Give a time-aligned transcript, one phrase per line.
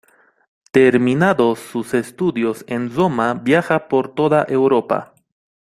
[0.71, 5.13] Terminados sus estudios en Roma viaja por toda Europa.